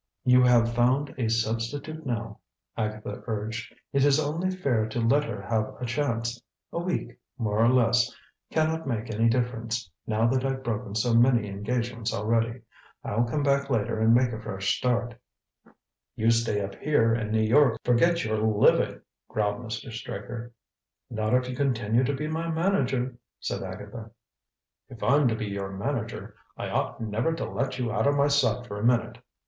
[0.23, 2.39] "You have found a substitute now,"
[2.75, 3.75] Agatha urged.
[3.93, 6.41] "It is only fair to let her have a chance.
[6.73, 8.11] A week, more or less,
[8.49, 12.61] can not make any difference, now that I've broken so many engagements already.
[13.03, 15.13] I'll come back later and make a fresh start."
[16.15, 19.91] "You stay up here and New York'll forget you're living!" growled Mr.
[19.91, 20.51] Straker.
[21.11, 24.09] "Not if you continue to be my manager," said Agatha.
[24.89, 28.29] "If I'm to be your manager, I ought never to let you out of my
[28.29, 29.19] sight for a minute.